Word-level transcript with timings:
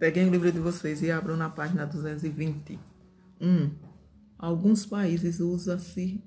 Peguem 0.00 0.26
o 0.26 0.30
livro 0.30 0.50
de 0.50 0.58
vocês 0.58 1.02
e 1.02 1.10
abram 1.10 1.36
na 1.36 1.50
página 1.50 1.84
220. 1.84 2.78
1. 3.38 3.46
Um, 3.46 3.70
alguns 4.38 4.86
países 4.86 5.40
usa-se 5.40 6.24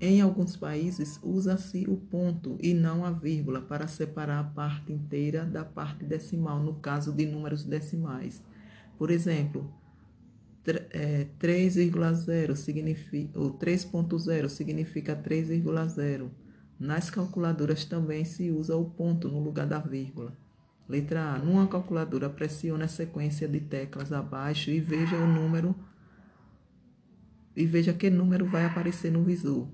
em 0.00 0.20
alguns 0.20 0.56
países 0.56 1.20
usa-se 1.22 1.84
o 1.88 1.96
ponto 1.96 2.58
e 2.60 2.74
não 2.74 3.04
a 3.04 3.12
vírgula 3.12 3.60
para 3.62 3.86
separar 3.86 4.40
a 4.40 4.44
parte 4.44 4.92
inteira 4.92 5.44
da 5.44 5.64
parte 5.64 6.04
decimal 6.04 6.58
no 6.58 6.74
caso 6.74 7.12
de 7.12 7.24
números 7.24 7.62
decimais. 7.62 8.42
Por 8.98 9.12
exemplo, 9.12 9.72
3,0 10.64 12.50
é, 12.50 12.54
significa 12.56 13.38
ou 13.38 13.56
3.0 13.56 14.48
significa 14.48 15.14
3,0. 15.14 16.30
Nas 16.80 17.10
calculadoras 17.10 17.84
também 17.84 18.24
se 18.24 18.50
usa 18.50 18.76
o 18.76 18.86
ponto 18.86 19.28
no 19.28 19.38
lugar 19.38 19.68
da 19.68 19.78
vírgula. 19.78 20.36
Letra 20.88 21.34
A. 21.34 21.38
Numa 21.38 21.66
calculadora, 21.66 22.28
pressione 22.28 22.84
a 22.84 22.88
sequência 22.88 23.48
de 23.48 23.60
teclas 23.60 24.12
abaixo 24.12 24.70
e 24.70 24.80
veja 24.80 25.16
o 25.16 25.26
número 25.26 25.74
e 27.56 27.64
veja 27.66 27.92
que 27.92 28.10
número 28.10 28.46
vai 28.46 28.64
aparecer 28.64 29.12
no 29.12 29.22
visor. 29.22 29.68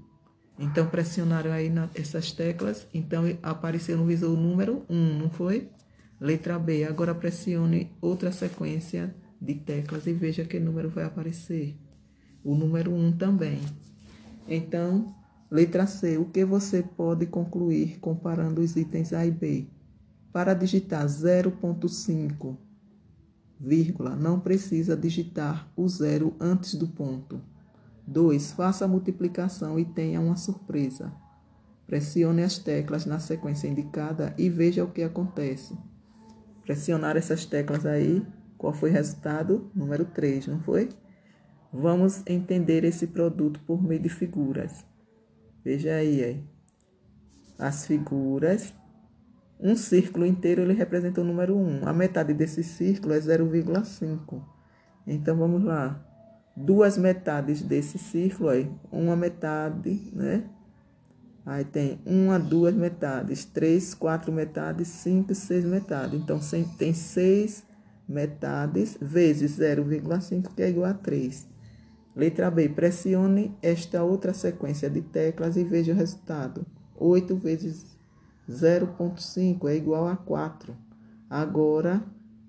Então, 0.59 0.87
pressionaram 0.87 1.51
aí 1.51 1.71
na, 1.71 1.89
essas 1.95 2.33
teclas, 2.33 2.87
então 2.93 3.25
apareceu 3.43 3.97
no 3.97 4.05
visor 4.05 4.37
o 4.37 4.41
número 4.41 4.85
1, 4.89 5.19
não 5.19 5.31
foi? 5.31 5.71
Letra 6.21 6.59
B. 6.59 6.85
Agora 6.85 7.15
pressione 7.15 7.97
outra 8.01 8.31
sequência 8.31 9.15
de 9.41 9.55
teclas 9.55 10.07
e 10.07 10.13
veja 10.13 10.45
que 10.45 10.61
número 10.61 10.91
vai 10.91 11.05
aparecer. 11.05 11.79
O 12.45 12.55
número 12.55 12.93
1 12.93 13.13
também. 13.13 13.59
Então, 14.47 15.15
letra 15.51 15.87
C. 15.87 16.19
O 16.19 16.27
que 16.27 16.45
você 16.45 16.83
pode 16.83 17.25
concluir 17.27 17.99
comparando 18.01 18.61
os 18.61 18.77
itens 18.77 19.15
A 19.15 19.25
e 19.25 19.31
B? 19.31 19.67
Para 20.33 20.55
digitar 20.55 21.05
0.5, 21.07 22.57
vírgula, 23.59 24.15
não 24.15 24.39
precisa 24.39 24.97
digitar 24.97 25.69
o 25.77 25.89
zero 25.89 26.37
antes 26.39 26.75
do 26.75 26.87
ponto. 26.87 27.41
2. 28.07 28.53
Faça 28.53 28.85
a 28.85 28.89
multiplicação 28.89 29.79
e 29.79 29.85
tenha 29.85 30.21
uma 30.21 30.37
surpresa. 30.37 31.13
Pressione 31.87 32.43
as 32.43 32.59
teclas 32.59 33.05
na 33.05 33.19
sequência 33.19 33.67
indicada 33.67 34.35
e 34.39 34.49
veja 34.49 34.85
o 34.85 34.91
que 34.91 35.03
acontece. 35.03 35.77
Pressionar 36.63 37.17
essas 37.17 37.45
teclas 37.45 37.85
aí, 37.85 38.25
qual 38.57 38.73
foi 38.73 38.91
o 38.91 38.93
resultado? 38.93 39.71
Número 39.75 40.05
3, 40.05 40.47
não 40.47 40.61
foi? 40.61 40.89
Vamos 41.73 42.23
entender 42.27 42.85
esse 42.85 43.09
produto 43.09 43.61
por 43.67 43.83
meio 43.83 44.03
de 44.03 44.09
figuras. 44.09 44.85
Veja 45.65 45.95
aí, 45.95 46.23
aí. 46.25 46.45
as 47.59 47.87
figuras 47.87 48.73
um 49.63 49.77
círculo 49.77 50.25
inteiro 50.25 50.63
ele 50.63 50.73
representa 50.73 51.21
o 51.21 51.25
número 51.25 51.57
1. 51.57 51.87
A 51.87 51.93
metade 51.93 52.33
desse 52.33 52.63
círculo 52.63 53.15
é 53.15 53.19
0,5. 53.19 54.43
Então 55.07 55.37
vamos 55.37 55.63
lá. 55.65 56.05
Duas 56.57 56.99
metades 56.99 57.63
desse 57.63 57.99
círculo 57.99 58.51
aí, 58.51 58.71
uma 58.91 59.17
metade, 59.17 60.11
né? 60.13 60.45
Aí 61.45 61.65
tem 61.65 62.01
uma, 62.05 62.39
duas 62.39 62.75
metades, 62.75 63.45
três, 63.45 63.95
quatro 63.95 64.31
metades, 64.31 64.89
cinco, 64.89 65.35
seis 65.35 65.65
metades. 65.65 66.21
Então 66.21 66.39
tem 66.77 66.93
seis 66.93 67.65
metades 68.07 68.99
vezes 69.01 69.59
0,5, 69.59 70.55
que 70.55 70.63
é 70.63 70.69
igual 70.69 70.91
a 70.91 70.95
3. 70.95 71.49
Letra 72.15 72.51
B. 72.51 72.69
Pressione 72.69 73.57
esta 73.63 74.03
outra 74.03 74.35
sequência 74.35 74.91
de 74.91 75.01
teclas 75.01 75.57
e 75.57 75.65
veja 75.65 75.93
o 75.93 75.97
resultado. 75.97 76.67
8 76.97 77.37
vezes 77.37 77.97
0,5 78.51 79.69
é 79.69 79.77
igual 79.77 80.09
a 80.09 80.17
4. 80.17 80.77
Agora 81.29 82.03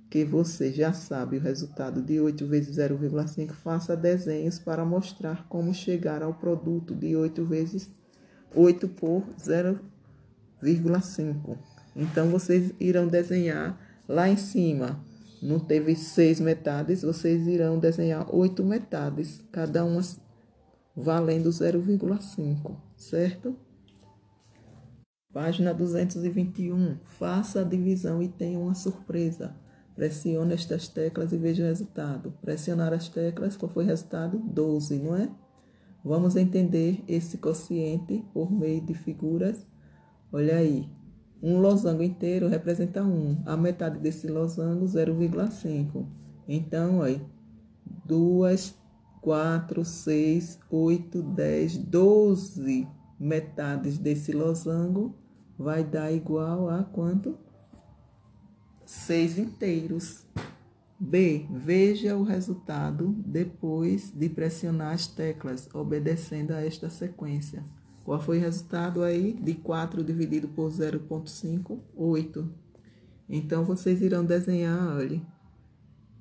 que 0.10 0.24
você 0.26 0.72
já 0.74 0.92
sabe 0.92 1.38
o 1.38 1.40
resultado 1.40 2.02
de 2.02 2.20
8 2.20 2.46
vezes 2.48 2.78
0,5, 2.78 3.54
faça 3.54 3.96
desenhos 3.96 4.60
para 4.60 4.84
mostrar 4.84 5.48
como 5.48 5.74
chegar 5.74 6.22
ao 6.22 6.34
produto 6.34 6.94
de 6.94 7.16
8 7.16 7.46
vezes 7.46 7.90
8 8.54 8.90
por 8.90 9.24
0,5. 9.40 11.58
Então, 11.96 12.28
vocês 12.30 12.74
irão 12.80 13.08
desenhar 13.08 13.80
lá 14.08 14.28
em 14.28 14.36
cima. 14.36 15.00
Não 15.42 15.60
teve 15.60 15.96
seis 15.96 16.40
metades, 16.40 17.02
vocês 17.02 17.48
irão 17.48 17.80
desenhar 17.80 18.28
oito 18.36 18.64
metades, 18.64 19.44
cada 19.52 19.84
uma 19.84 20.02
valendo 20.96 21.50
0,5, 21.50 22.76
certo? 22.96 23.58
Página 25.34 25.74
221. 25.74 26.98
Faça 27.06 27.62
a 27.62 27.64
divisão 27.64 28.22
e 28.22 28.28
tenha 28.28 28.60
uma 28.60 28.76
surpresa. 28.76 29.56
Pressione 29.96 30.54
estas 30.54 30.90
teclas 30.90 31.32
e 31.32 31.38
veja 31.38 31.64
o 31.64 31.68
resultado. 31.68 32.34
Pressionar 32.42 32.92
as 32.92 33.08
teclas, 33.08 33.56
qual 33.56 33.72
foi 33.72 33.86
o 33.86 33.88
resultado? 33.88 34.38
12, 34.40 35.00
não 35.00 35.16
é? 35.16 35.30
Vamos 36.04 36.36
entender 36.36 37.02
esse 37.08 37.38
quociente 37.38 38.26
por 38.34 38.52
meio 38.52 38.82
de 38.82 38.94
figuras. 38.94 39.66
Olha 40.34 40.58
aí. 40.58 40.90
Um 41.42 41.60
losango 41.60 42.04
inteiro 42.04 42.50
representa 42.50 43.02
1. 43.02 43.44
A 43.46 43.56
metade 43.56 44.00
desse 44.00 44.28
losango, 44.28 44.86
0,5. 44.86 46.06
Então, 46.46 47.00
olha. 47.00 47.22
2, 48.06 48.76
4, 49.22 49.86
6, 49.86 50.60
8, 50.70 51.22
10, 51.22 51.78
12 51.78 52.88
metades 53.18 53.98
desse 53.98 54.34
losango 54.34 55.21
vai 55.62 55.84
dar 55.84 56.12
igual 56.12 56.70
a 56.70 56.84
quanto? 56.84 57.38
Seis 58.86 59.38
inteiros. 59.38 60.26
B. 61.00 61.48
Veja 61.50 62.16
o 62.16 62.24
resultado 62.24 63.16
depois 63.26 64.12
de 64.12 64.30
pressionar 64.30 64.94
as 64.94 65.08
teclas, 65.08 65.68
obedecendo 65.74 66.52
a 66.52 66.64
esta 66.64 66.92
sequência. 66.92 67.64
Qual 68.04 68.20
foi 68.20 68.38
o 68.38 68.42
resultado 68.42 69.02
aí? 69.02 69.34
De 69.34 69.56
4 69.56 70.04
dividido 70.04 70.48
por 70.48 70.70
0,5, 70.70 71.80
8. 71.96 72.50
Então, 73.28 73.64
vocês 73.64 74.02
irão 74.02 74.24
desenhar, 74.24 74.96
olha, 74.96 75.22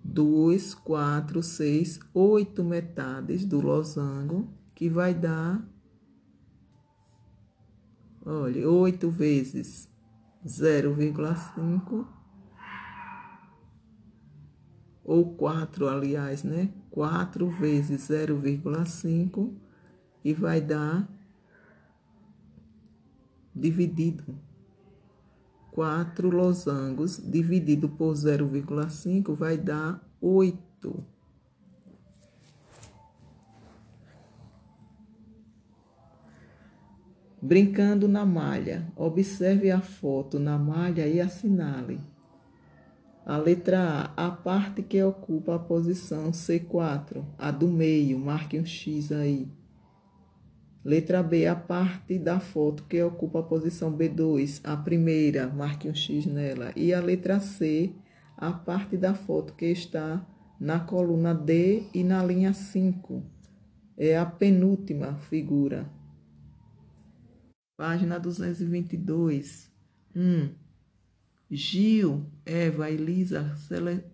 2, 0.02 0.74
4, 0.74 1.42
6, 1.42 2.00
8 2.14 2.64
metades 2.64 3.44
do 3.44 3.60
losango, 3.60 4.48
que 4.74 4.88
vai 4.88 5.12
dar 5.12 5.62
Olha, 8.32 8.70
8 8.70 9.10
vezes 9.10 9.90
0,5 10.46 12.06
ou 15.02 15.34
4, 15.34 15.88
aliás, 15.88 16.44
né? 16.44 16.72
4 16.92 17.50
vezes 17.50 18.08
0,5 18.08 19.52
e 20.24 20.32
vai 20.32 20.60
dar 20.60 21.08
dividido 23.52 24.38
4 25.72 26.30
losangos 26.30 27.16
dividido 27.16 27.88
por 27.88 28.14
0,5 28.14 29.34
vai 29.34 29.58
dar 29.58 30.00
8. 30.20 31.04
Brincando 37.42 38.06
na 38.06 38.26
malha. 38.26 38.86
Observe 38.94 39.70
a 39.70 39.80
foto 39.80 40.38
na 40.38 40.58
malha 40.58 41.06
e 41.06 41.20
assinale. 41.20 42.00
A 43.24 43.36
letra 43.36 44.12
A, 44.16 44.26
a 44.26 44.30
parte 44.30 44.82
que 44.82 45.02
ocupa 45.02 45.54
a 45.54 45.58
posição 45.58 46.30
C4, 46.32 47.24
a 47.38 47.50
do 47.50 47.68
meio, 47.68 48.18
marque 48.18 48.58
um 48.58 48.64
X 48.64 49.12
aí. 49.12 49.48
Letra 50.84 51.22
B, 51.22 51.46
a 51.46 51.54
parte 51.54 52.18
da 52.18 52.40
foto 52.40 52.84
que 52.84 53.02
ocupa 53.02 53.40
a 53.40 53.42
posição 53.42 53.92
B2, 53.92 54.60
a 54.64 54.76
primeira, 54.76 55.46
marque 55.46 55.88
um 55.88 55.94
X 55.94 56.26
nela. 56.26 56.72
E 56.74 56.92
a 56.92 57.00
letra 57.00 57.38
C, 57.38 57.92
a 58.36 58.50
parte 58.50 58.96
da 58.96 59.14
foto 59.14 59.52
que 59.54 59.66
está 59.66 60.26
na 60.58 60.80
coluna 60.80 61.34
D 61.34 61.84
e 61.94 62.02
na 62.02 62.24
linha 62.24 62.52
5. 62.52 63.22
É 63.96 64.18
a 64.18 64.24
penúltima 64.24 65.14
figura. 65.16 65.99
Página 67.80 68.20
222. 68.20 69.70
1. 70.14 70.20
Um, 70.20 70.54
Gil, 71.50 72.26
Eva 72.44 72.90
e 72.90 72.96
Lisa 72.98 73.56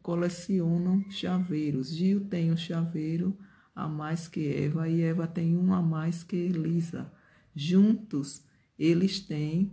colecionam 0.04 1.04
chaveiros. 1.10 1.92
Gil 1.92 2.26
tem 2.26 2.52
um 2.52 2.56
chaveiro 2.56 3.36
a 3.74 3.88
mais 3.88 4.28
que 4.28 4.46
Eva 4.46 4.88
e 4.88 5.02
Eva 5.02 5.26
tem 5.26 5.56
um 5.56 5.74
a 5.74 5.82
mais 5.82 6.22
que 6.22 6.46
Lisa. 6.46 7.12
Juntos, 7.56 8.44
eles 8.78 9.18
têm 9.18 9.72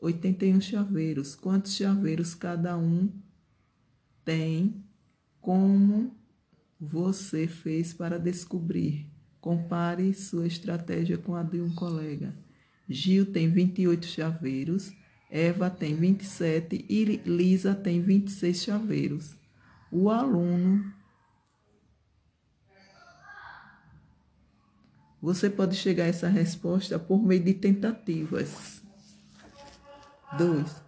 81 0.00 0.60
chaveiros. 0.60 1.36
Quantos 1.36 1.76
chaveiros 1.76 2.34
cada 2.34 2.76
um 2.76 3.12
tem? 4.24 4.84
Como 5.40 6.16
você 6.80 7.46
fez 7.46 7.94
para 7.94 8.18
descobrir? 8.18 9.09
Compare 9.40 10.12
sua 10.12 10.46
estratégia 10.46 11.16
com 11.16 11.34
a 11.34 11.42
de 11.42 11.60
um 11.60 11.74
colega. 11.74 12.34
Gil 12.88 13.24
tem 13.32 13.48
28 13.48 14.06
chaveiros, 14.06 14.92
Eva 15.30 15.70
tem 15.70 15.94
27 15.94 16.84
e 16.88 17.04
Lisa 17.24 17.74
tem 17.74 18.02
26 18.02 18.62
chaveiros. 18.62 19.36
O 19.90 20.10
aluno. 20.10 20.92
Você 25.22 25.48
pode 25.48 25.76
chegar 25.76 26.04
a 26.04 26.08
essa 26.08 26.28
resposta 26.28 26.98
por 26.98 27.22
meio 27.22 27.44
de 27.44 27.54
tentativas. 27.54 28.82
2. 30.36 30.82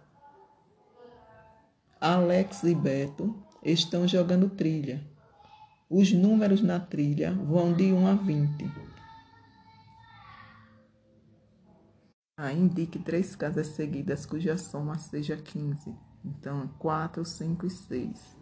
Alex 2.01 2.63
e 2.63 2.75
Beto 2.75 3.33
estão 3.63 4.07
jogando 4.07 4.49
trilha. 4.49 5.12
Os 5.95 6.11
números 6.11 6.63
na 6.63 6.79
trilha 6.79 7.31
vão 7.31 7.71
de 7.71 7.93
1 7.93 8.07
a 8.07 8.15
20. 8.15 8.71
A. 12.35 12.51
Indique 12.51 12.97
três 12.97 13.35
casas 13.35 13.67
seguidas 13.67 14.25
cuja 14.25 14.57
soma 14.57 14.97
seja 14.97 15.37
15. 15.37 15.93
Então, 16.25 16.67
4, 16.79 17.23
5 17.23 17.67
e 17.67 17.69
6. 17.69 18.37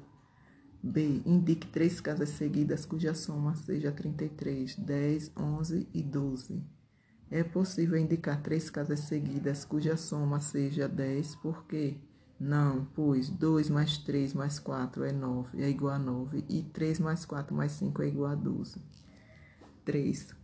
B. 0.81 1.21
Indique 1.25 1.68
três 1.68 2.00
casas 2.00 2.30
seguidas 2.30 2.86
cuja 2.86 3.13
soma 3.13 3.53
seja 3.57 3.92
33, 3.92 4.77
10, 4.77 5.31
11 5.36 5.89
e 5.94 6.01
12. 6.01 6.63
É 7.30 7.44
possível 7.44 7.98
indicar 7.98 8.42
três 8.42 8.69
casas 8.69 9.01
seguidas 9.01 9.65
cuja 9.65 9.98
soma 9.98 10.39
seja 10.39 10.88
10, 10.88 11.36
por 11.36 11.65
quê? 11.65 11.98
Não, 12.43 12.88
pois 12.95 13.29
2 13.29 13.69
mais 13.69 13.99
3 13.99 14.33
mais 14.33 14.57
4 14.57 15.03
é 15.03 15.11
9, 15.11 15.61
é 15.61 15.69
igual 15.69 15.93
a 15.93 15.99
9, 15.99 16.43
e 16.49 16.63
3 16.63 16.99
mais 16.99 17.23
4 17.23 17.55
mais 17.55 17.71
5 17.73 18.01
é 18.01 18.07
igual 18.07 18.31
a 18.31 18.35
12. 18.35 18.81
3 19.85 20.41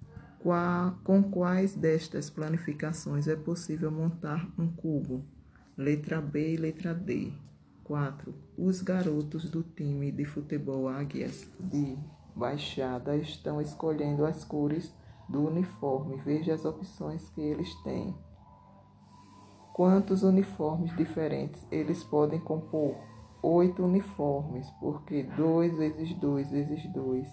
com 1.03 1.23
quais 1.23 1.75
destas 1.75 2.29
planificações 2.29 3.27
é 3.27 3.35
possível 3.35 3.91
montar 3.91 4.47
um 4.59 4.71
cubo? 4.71 5.25
Letra 5.75 6.21
B 6.21 6.53
e 6.53 6.57
letra 6.57 6.93
D. 6.93 7.33
4. 7.83 8.33
Os 8.55 8.81
garotos 8.81 9.49
do 9.49 9.63
time 9.63 10.11
de 10.11 10.23
futebol 10.23 10.87
Águias 10.87 11.49
de 11.59 11.97
Baixada 12.35 13.17
estão 13.17 13.59
escolhendo 13.59 14.23
as 14.23 14.43
cores 14.43 14.93
do 15.27 15.47
uniforme. 15.47 16.17
Veja 16.17 16.53
as 16.53 16.63
opções 16.63 17.27
que 17.31 17.41
eles 17.41 17.73
têm. 17.83 18.15
Quantos 19.77 20.23
uniformes 20.23 20.93
diferentes 20.97 21.65
eles 21.71 22.03
podem 22.03 22.39
compor? 22.39 22.95
Oito 23.43 23.85
uniformes, 23.85 24.67
porque 24.79 25.21
2 25.21 25.77
vezes 25.77 26.13
2 26.15 26.49
vezes 26.49 26.91
2 26.91 27.27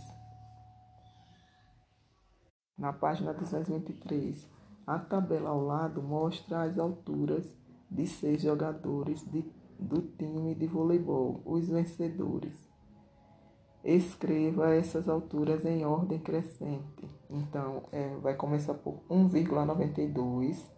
na 2.77 2.93
página 2.93 3.33
223, 3.33 4.47
a 4.87 4.99
tabela 4.99 5.49
ao 5.49 5.61
lado 5.63 6.03
mostra 6.03 6.65
as 6.65 6.79
alturas 6.79 7.57
de 7.91 8.07
seis 8.07 8.43
jogadores 8.43 9.25
de, 9.31 9.51
do 9.79 10.03
time 10.03 10.55
de 10.55 10.67
voleibol, 10.67 11.41
os 11.47 11.69
vencedores. 11.69 12.53
Escreva 13.83 14.75
essas 14.75 15.09
alturas 15.09 15.65
em 15.65 15.87
ordem 15.87 16.19
crescente. 16.19 17.09
Então, 17.31 17.85
é, 17.91 18.17
vai 18.17 18.35
começar 18.35 18.75
por 18.75 19.01
1,92, 19.09 20.74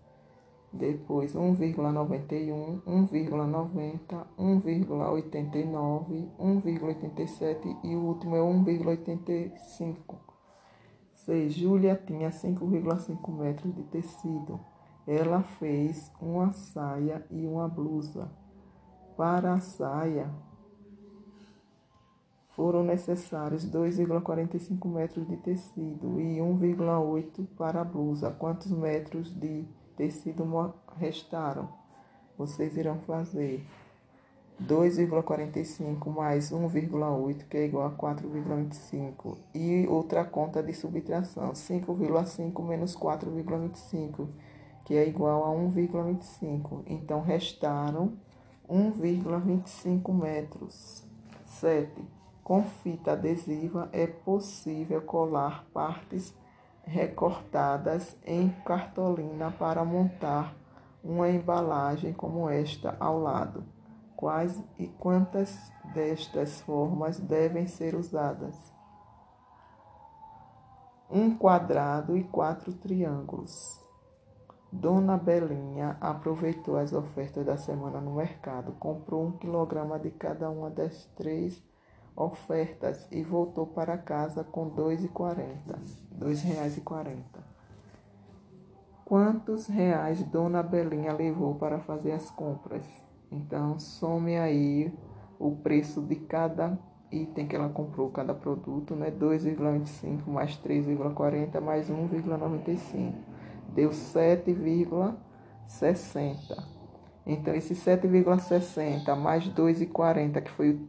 depois 0.76 1.34
1,91, 1.34 2.82
1,90, 2.86 4.26
1,89, 4.38 6.28
1,87 6.38 7.78
e 7.82 7.96
o 7.96 8.00
último 8.00 8.36
é 8.36 8.40
1,85. 8.40 10.16
6. 11.12 11.54
Júlia 11.54 12.00
tinha 12.06 12.30
5,5 12.30 13.32
metros 13.32 13.74
de 13.74 13.82
tecido. 13.84 14.60
Ela 15.06 15.42
fez 15.42 16.12
uma 16.20 16.52
saia 16.52 17.24
e 17.30 17.46
uma 17.46 17.68
blusa. 17.68 18.30
Para 19.16 19.54
a 19.54 19.60
saia, 19.60 20.30
foram 22.50 22.84
necessários 22.84 23.64
2,45 23.70 24.88
metros 24.88 25.26
de 25.26 25.36
tecido 25.38 26.20
e 26.20 26.36
1,8 26.38 27.46
para 27.56 27.80
a 27.80 27.84
blusa. 27.84 28.30
Quantos 28.30 28.70
metros 28.70 29.32
de 29.32 29.64
tecido 29.64 29.85
restaram? 30.98 31.68
Vocês 32.36 32.76
irão 32.76 32.98
fazer 33.00 33.66
2,45 34.62 36.08
mais 36.08 36.50
1,8, 36.50 37.46
que 37.48 37.56
é 37.56 37.64
igual 37.66 37.86
a 37.86 37.90
4,25. 37.90 39.36
E 39.54 39.86
outra 39.86 40.24
conta 40.24 40.62
de 40.62 40.72
subtração, 40.72 41.52
5,5 41.52 42.62
menos 42.66 42.96
4,25, 42.96 44.28
que 44.84 44.94
é 44.94 45.06
igual 45.06 45.44
a 45.44 45.56
1,25. 45.56 46.82
Então, 46.86 47.20
restaram 47.20 48.14
1,25 48.68 50.12
metros. 50.12 51.04
7. 51.44 51.90
Com 52.42 52.62
fita 52.62 53.12
adesiva 53.12 53.88
é 53.92 54.06
possível 54.06 55.02
colar 55.02 55.66
partes 55.72 56.34
recortadas 56.86 58.16
em 58.24 58.48
cartolina 58.64 59.50
para 59.50 59.84
montar 59.84 60.54
uma 61.02 61.28
embalagem 61.28 62.12
como 62.12 62.48
esta 62.48 62.96
ao 63.00 63.18
lado. 63.18 63.64
Quais 64.16 64.62
e 64.78 64.86
quantas 64.86 65.70
destas 65.92 66.60
formas 66.62 67.18
devem 67.18 67.66
ser 67.66 67.94
usadas? 67.94 68.56
Um 71.10 71.36
quadrado 71.36 72.16
e 72.16 72.24
quatro 72.24 72.72
triângulos. 72.72 73.84
Dona 74.72 75.16
Belinha 75.16 75.96
aproveitou 76.00 76.76
as 76.76 76.92
ofertas 76.92 77.44
da 77.44 77.56
semana 77.56 78.00
no 78.00 78.14
mercado, 78.16 78.72
comprou 78.72 79.24
um 79.24 79.32
quilograma 79.32 79.98
de 79.98 80.10
cada 80.10 80.50
uma 80.50 80.70
das 80.70 81.06
três 81.16 81.62
ofertas 82.16 83.06
e 83.12 83.22
voltou 83.22 83.66
para 83.66 83.98
casa 83.98 84.42
com 84.42 84.64
R$ 84.64 84.96
2,40. 84.96 85.36
R$ 85.36 85.44
2,40. 86.18 87.16
Quantos 89.04 89.66
reais 89.68 90.24
Dona 90.24 90.62
Belinha 90.62 91.12
levou 91.12 91.54
para 91.54 91.78
fazer 91.78 92.12
as 92.12 92.30
compras? 92.30 92.86
Então, 93.30 93.78
some 93.78 94.34
aí 94.36 94.90
o 95.38 95.54
preço 95.54 96.00
de 96.00 96.16
cada 96.16 96.78
item 97.12 97.46
que 97.46 97.54
ela 97.54 97.68
comprou, 97.68 98.08
cada 98.10 98.32
produto, 98.34 98.96
né? 98.96 99.10
2,25 99.10 100.26
mais 100.26 100.56
3,40 100.58 101.60
mais 101.60 101.90
1,95. 101.90 103.12
Deu 103.74 103.90
7,60. 103.90 106.64
Então, 107.24 107.54
esse 107.54 107.74
7,60 107.74 109.14
mais 109.14 109.48
2,40, 109.48 110.42
que 110.42 110.50
foi 110.50 110.80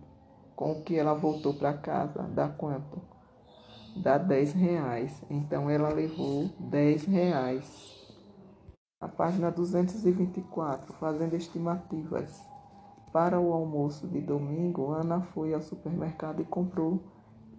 com 0.57 0.71
o 0.71 0.81
que 0.81 0.97
ela 0.97 1.13
voltou 1.13 1.53
para 1.53 1.71
casa, 1.71 2.23
dá 2.23 2.49
quanto? 2.49 2.99
Dá 3.95 4.17
10 4.17 4.53
reais. 4.53 5.23
Então, 5.29 5.69
ela 5.69 5.89
levou 5.89 6.49
10 6.59 7.05
reais. 7.05 7.95
A 8.99 9.07
página 9.07 9.51
224, 9.51 10.93
fazendo 10.93 11.35
estimativas. 11.35 12.43
Para 13.13 13.39
o 13.39 13.53
almoço 13.53 14.07
de 14.07 14.19
domingo, 14.19 14.91
Ana 14.91 15.21
foi 15.21 15.53
ao 15.53 15.61
supermercado 15.61 16.41
e 16.41 16.45
comprou 16.45 17.03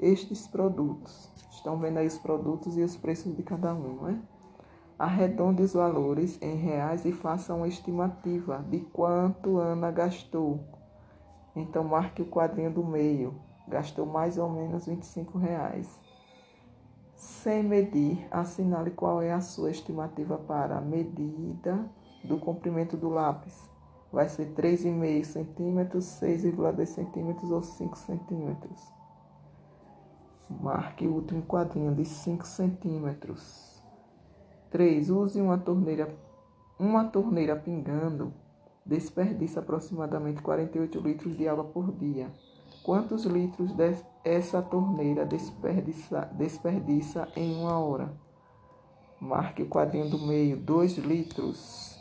estes 0.00 0.48
produtos. 0.48 1.30
Estão 1.52 1.78
vendo 1.78 1.98
aí 1.98 2.06
os 2.08 2.18
produtos 2.18 2.76
e 2.76 2.82
os 2.82 2.96
preços 2.96 3.36
de 3.36 3.44
cada 3.44 3.72
um, 3.72 3.94
não 3.94 4.08
é? 4.08 4.18
Arredonde 4.98 5.62
os 5.62 5.72
valores 5.72 6.36
em 6.42 6.56
reais 6.56 7.04
e 7.04 7.12
faça 7.12 7.54
uma 7.54 7.68
estimativa 7.68 8.58
de 8.68 8.80
quanto 8.80 9.58
Ana 9.58 9.92
gastou. 9.92 10.77
Então, 11.58 11.82
marque 11.82 12.22
o 12.22 12.26
quadrinho 12.26 12.70
do 12.70 12.84
meio. 12.84 13.34
Gastou 13.66 14.06
mais 14.06 14.38
ou 14.38 14.48
menos 14.48 14.86
25 14.86 15.36
reais. 15.38 16.00
Sem 17.14 17.64
medir, 17.64 18.26
assinale 18.30 18.92
qual 18.92 19.20
é 19.20 19.32
a 19.32 19.40
sua 19.40 19.70
estimativa 19.70 20.38
para 20.38 20.78
a 20.78 20.80
medida 20.80 21.84
do 22.22 22.38
comprimento 22.38 22.96
do 22.96 23.08
lápis. 23.08 23.68
Vai 24.12 24.28
ser 24.28 24.54
3,5 24.54 25.24
centímetros, 25.24 26.04
6,2 26.22 26.86
centímetros 26.86 27.50
ou 27.50 27.60
5 27.60 27.98
centímetros. 27.98 28.80
Marque 30.48 31.06
o 31.06 31.12
último 31.12 31.42
quadrinho 31.42 31.94
de 31.94 32.04
5 32.04 32.46
centímetros. 32.46 33.82
3. 34.70 35.10
Use 35.10 35.40
uma 35.40 35.58
torneira, 35.58 36.16
uma 36.78 37.04
torneira 37.04 37.56
pingando. 37.56 38.32
Desperdiça 38.88 39.60
aproximadamente 39.60 40.40
48 40.40 40.98
litros 41.00 41.36
de 41.36 41.46
água 41.46 41.64
por 41.64 41.92
dia. 41.92 42.32
Quantos 42.82 43.26
litros 43.26 43.70
essa 44.24 44.62
torneira 44.62 45.26
desperdiça, 45.26 46.24
desperdiça 46.38 47.28
em 47.36 47.54
uma 47.56 47.78
hora? 47.78 48.10
Marque 49.20 49.62
o 49.62 49.68
quadrinho 49.68 50.08
do 50.08 50.18
meio, 50.18 50.56
2 50.56 50.96
litros. 50.96 51.98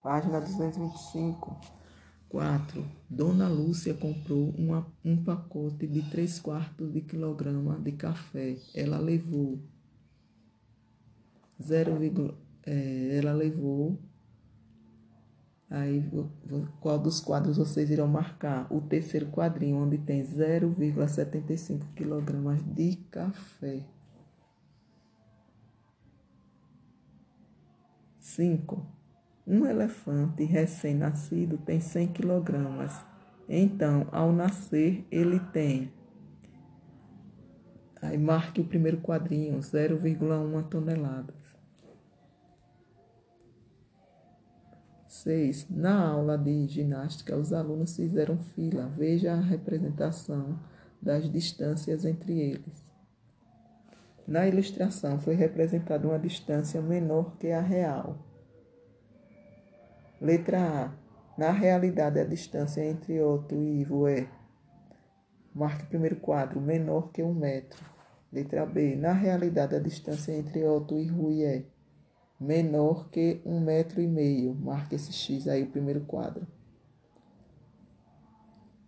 Página 0.00 0.40
225. 0.40 1.56
4. 2.28 2.84
Dona 3.08 3.48
Lúcia 3.48 3.94
comprou 3.94 4.50
uma, 4.50 4.86
um 5.04 5.24
pacote 5.24 5.86
de 5.86 6.08
3 6.10 6.38
quartos 6.40 6.92
de 6.92 7.00
quilograma 7.00 7.76
de 7.80 7.92
café. 7.92 8.56
Ela 8.72 8.98
levou 8.98 9.58
0, 11.60 12.36
é, 12.64 13.18
ela 13.18 13.32
levou 13.32 13.98
Aí, 15.68 16.08
qual 16.80 16.98
dos 16.98 17.20
quadros 17.20 17.56
vocês 17.56 17.90
irão 17.90 18.06
marcar? 18.06 18.72
O 18.72 18.80
terceiro 18.80 19.26
quadrinho, 19.26 19.78
onde 19.78 19.98
tem 19.98 20.22
0,75 20.22 21.80
kg 21.94 22.62
de 22.72 22.96
café. 23.10 23.84
5. 28.20 28.86
Um 29.46 29.64
elefante 29.64 30.44
recém-nascido 30.44 31.58
tem 31.58 31.80
100 31.80 32.08
kg. 32.08 33.06
Então, 33.48 34.08
ao 34.12 34.32
nascer, 34.32 35.06
ele 35.10 35.38
tem. 35.38 35.92
Aí 38.02 38.18
marque 38.18 38.60
o 38.60 38.64
primeiro 38.64 38.98
quadrinho, 38.98 39.58
0,1 39.58 40.68
toneladas. 40.68 41.35
6. 45.22 45.68
Na 45.70 46.08
aula 46.08 46.36
de 46.36 46.66
ginástica, 46.66 47.36
os 47.36 47.52
alunos 47.52 47.96
fizeram 47.96 48.38
fila. 48.38 48.88
Veja 48.96 49.32
a 49.32 49.40
representação 49.40 50.58
das 51.00 51.30
distâncias 51.30 52.04
entre 52.04 52.38
eles. 52.38 52.84
Na 54.26 54.46
ilustração 54.46 55.20
foi 55.20 55.34
representada 55.34 56.06
uma 56.08 56.18
distância 56.18 56.82
menor 56.82 57.36
que 57.36 57.52
a 57.52 57.60
real. 57.60 58.18
Letra 60.20 60.58
A. 60.58 60.92
Na 61.38 61.52
realidade, 61.52 62.18
a 62.18 62.24
distância 62.24 62.84
entre 62.84 63.20
Otto 63.20 63.54
e 63.54 63.82
Ivo 63.82 64.08
é. 64.08 64.26
Marque 65.54 65.84
o 65.84 65.86
primeiro 65.86 66.16
quadro, 66.16 66.60
menor 66.60 67.12
que 67.12 67.22
um 67.22 67.34
metro. 67.34 67.84
Letra 68.32 68.66
B. 68.66 68.96
Na 68.96 69.12
realidade, 69.12 69.76
a 69.76 69.78
distância 69.78 70.32
entre 70.32 70.64
Otto 70.66 70.98
e 70.98 71.06
Rui 71.06 71.44
é 71.44 71.64
menor 72.38 73.08
que 73.10 73.40
um 73.44 73.60
metro 73.60 74.00
e 74.00 74.06
meio. 74.06 74.54
Marque 74.54 74.94
esse 74.94 75.12
X 75.12 75.48
aí, 75.48 75.62
o 75.62 75.70
primeiro 75.70 76.00
quadro. 76.00 76.46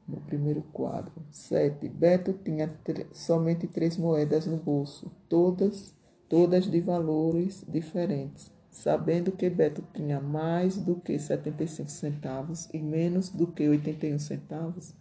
No 0.06 0.20
primeiro 0.20 0.62
quadro. 0.72 1.12
7. 1.30 1.88
Beto 1.88 2.32
tinha 2.32 2.74
somente 3.12 3.66
três 3.66 3.96
moedas 3.96 4.46
no 4.46 4.56
bolso, 4.56 5.10
todas, 5.28 5.94
todas 6.28 6.70
de 6.70 6.80
valores 6.80 7.64
diferentes. 7.68 8.50
Sabendo 8.70 9.32
que 9.32 9.50
Beto 9.50 9.82
tinha 9.92 10.20
mais 10.20 10.76
do 10.78 10.96
que 10.96 11.18
75 11.18 11.90
centavos 11.90 12.68
e 12.72 12.78
menos 12.78 13.28
do 13.30 13.46
que 13.46 13.68
81 13.68 14.18
centavos, 14.18 14.94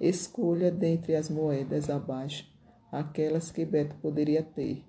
escolha 0.00 0.70
dentre 0.70 1.14
as 1.14 1.30
moedas 1.30 1.88
abaixo 1.88 2.50
aquelas 2.90 3.50
que 3.50 3.64
Beto 3.64 3.94
poderia 3.96 4.42
ter. 4.42 4.84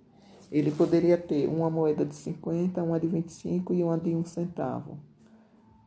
Ele 0.51 0.70
poderia 0.70 1.17
ter 1.17 1.48
uma 1.48 1.70
moeda 1.70 2.05
de 2.05 2.13
50, 2.13 2.84
uma 2.84 3.00
de 3.00 3.08
25 3.08 3.74
e 3.74 3.84
uma 3.84 3.98
de 3.98 4.13
1 4.13 4.25
centavo. 4.25 5.00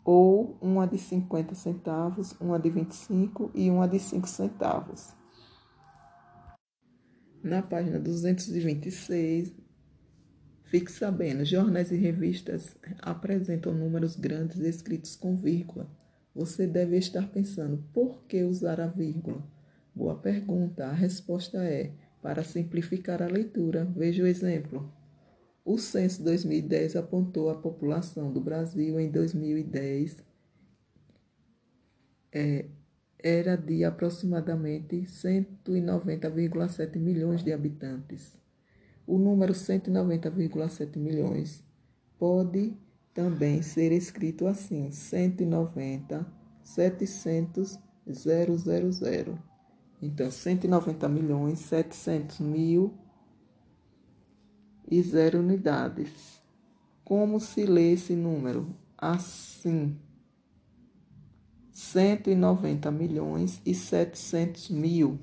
Ou 0.03 0.57
uma 0.61 0.87
de 0.87 0.97
50 0.97 1.55
centavos, 1.55 2.35
uma 2.41 2.59
de 2.59 2.71
25 2.71 3.51
e 3.55 3.71
uma 3.71 3.87
de 3.87 3.99
5 3.99 4.27
centavos. 4.27 5.13
Na 7.43 7.61
página 7.61 8.01
226, 8.01 9.53
fique 10.65 10.91
sabendo, 10.91 11.45
jornais 11.45 11.93
e 11.93 11.97
revistas 11.97 12.75
apresentam 13.03 13.75
números 13.75 14.17
grandes 14.17 14.61
escritos 14.61 15.15
com 15.15 15.37
vírgula. 15.37 15.87
Você 16.35 16.67
deve 16.67 16.97
estar 16.97 17.29
pensando, 17.29 17.85
por 17.93 18.25
que 18.25 18.43
usar 18.43 18.81
a 18.81 18.87
vírgula? 18.87 19.47
Boa 19.95 20.17
pergunta. 20.17 20.87
A 20.87 20.93
resposta 20.93 21.59
é 21.63 21.93
para 22.25 22.43
simplificar 22.43 23.23
a 23.23 23.27
leitura, 23.27 23.85
veja 23.85 24.23
o 24.23 24.27
exemplo. 24.27 24.91
O 25.63 25.77
censo 25.77 26.25
2010 26.25 26.97
apontou 26.97 27.51
a 27.51 27.55
população 27.55 28.33
do 28.33 28.41
Brasil 28.41 28.99
em 28.99 29.11
2010 29.11 30.25
é, 32.33 32.65
era 33.19 33.57
de 33.57 33.85
aproximadamente 33.85 35.03
190,7 35.03 36.99
milhões 36.99 37.45
de 37.45 37.53
habitantes. 37.53 38.35
O 39.07 39.19
número 39.19 39.53
190,7 39.53 40.97
milhões 40.97 41.63
pode 42.19 42.75
também 43.13 43.61
ser 43.61 43.93
escrito 43.93 44.47
assim: 44.47 44.91
190 44.91 46.27
700 46.63 47.79
000. 48.07 49.54
Então, 50.05 50.31
190 50.31 51.09
milhões 51.09 51.61
700 51.61 52.41
mil 52.41 52.93
e 54.87 55.01
zero 55.01 55.39
unidades. 55.39 56.43
Como 57.03 57.41
se 57.41 57.65
lê 57.65 57.93
esse 57.93 58.15
número? 58.15 58.77
Assim. 58.99 59.97
190 61.73 62.91
milhões 62.91 63.63
e 63.65 63.75
700 63.75 64.69
mil. 64.69 65.19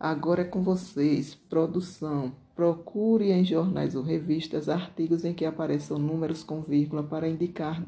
Agora 0.00 0.42
é 0.42 0.44
com 0.44 0.64
vocês. 0.64 1.32
Produção. 1.32 2.34
Procure 2.56 3.30
em 3.30 3.44
jornais 3.44 3.94
ou 3.94 4.02
revistas 4.02 4.68
artigos 4.68 5.24
em 5.24 5.32
que 5.32 5.44
apareçam 5.44 5.96
números 5.96 6.42
com 6.42 6.60
vírgula 6.60 7.04
para 7.04 7.28
indicar 7.28 7.86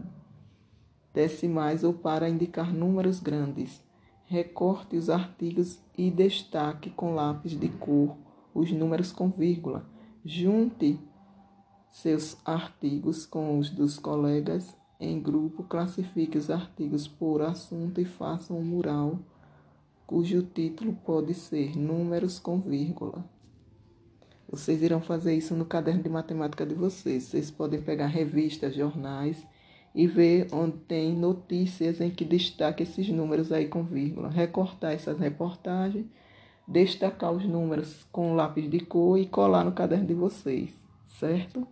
decimais 1.12 1.82
ou 1.82 1.92
para 1.92 2.28
indicar 2.28 2.72
números 2.72 3.18
grandes. 3.18 3.87
Recorte 4.28 4.94
os 4.94 5.08
artigos 5.08 5.78
e 5.96 6.10
destaque 6.10 6.90
com 6.90 7.14
lápis 7.14 7.58
de 7.58 7.70
cor 7.70 8.14
os 8.54 8.70
números 8.70 9.10
com 9.10 9.30
vírgula. 9.30 9.86
Junte 10.22 11.00
seus 11.90 12.36
artigos 12.44 13.24
com 13.24 13.58
os 13.58 13.70
dos 13.70 13.98
colegas 13.98 14.76
em 15.00 15.18
grupo, 15.18 15.62
classifique 15.62 16.36
os 16.36 16.50
artigos 16.50 17.08
por 17.08 17.40
assunto 17.40 18.02
e 18.02 18.04
faça 18.04 18.52
um 18.52 18.62
mural 18.62 19.18
cujo 20.06 20.42
título 20.42 20.92
pode 21.06 21.32
ser 21.32 21.74
Números 21.74 22.38
com 22.38 22.60
vírgula. 22.60 23.24
Vocês 24.50 24.82
irão 24.82 25.00
fazer 25.00 25.34
isso 25.34 25.54
no 25.54 25.64
caderno 25.64 26.02
de 26.02 26.08
matemática 26.10 26.66
de 26.66 26.74
vocês. 26.74 27.24
Vocês 27.24 27.50
podem 27.50 27.80
pegar 27.80 28.08
revistas, 28.08 28.74
jornais 28.74 29.46
e 29.98 30.06
ver 30.06 30.46
onde 30.52 30.76
tem 30.86 31.12
notícias 31.12 32.00
em 32.00 32.08
que 32.08 32.24
destaca 32.24 32.84
esses 32.84 33.08
números 33.08 33.50
aí 33.50 33.66
com 33.66 33.82
vírgula. 33.82 34.28
Recortar 34.28 34.92
essas 34.92 35.18
reportagens, 35.18 36.06
destacar 36.68 37.32
os 37.32 37.44
números 37.44 38.06
com 38.12 38.36
lápis 38.36 38.70
de 38.70 38.78
cor 38.78 39.18
e 39.18 39.26
colar 39.26 39.64
no 39.64 39.72
caderno 39.72 40.06
de 40.06 40.14
vocês, 40.14 40.70
certo? 41.08 41.66